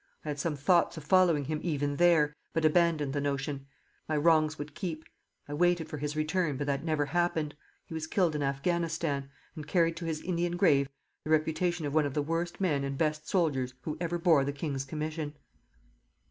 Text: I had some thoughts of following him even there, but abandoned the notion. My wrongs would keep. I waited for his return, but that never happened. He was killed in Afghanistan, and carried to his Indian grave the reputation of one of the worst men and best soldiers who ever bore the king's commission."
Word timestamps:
I 0.25 0.29
had 0.29 0.39
some 0.39 0.55
thoughts 0.55 0.97
of 0.97 1.03
following 1.03 1.45
him 1.45 1.59
even 1.61 1.97
there, 1.97 2.35
but 2.53 2.65
abandoned 2.65 3.13
the 3.13 3.21
notion. 3.21 3.67
My 4.09 4.17
wrongs 4.17 4.57
would 4.57 4.73
keep. 4.73 5.05
I 5.47 5.53
waited 5.53 5.87
for 5.87 5.99
his 5.99 6.15
return, 6.15 6.57
but 6.57 6.65
that 6.65 6.83
never 6.83 7.05
happened. 7.05 7.53
He 7.85 7.93
was 7.93 8.07
killed 8.07 8.33
in 8.33 8.41
Afghanistan, 8.41 9.29
and 9.55 9.67
carried 9.67 9.95
to 9.97 10.05
his 10.05 10.19
Indian 10.23 10.57
grave 10.57 10.89
the 11.23 11.29
reputation 11.29 11.85
of 11.85 11.93
one 11.93 12.07
of 12.07 12.15
the 12.15 12.23
worst 12.23 12.59
men 12.59 12.83
and 12.83 12.97
best 12.97 13.29
soldiers 13.29 13.75
who 13.81 13.95
ever 14.01 14.17
bore 14.17 14.43
the 14.43 14.51
king's 14.51 14.85
commission." 14.85 15.35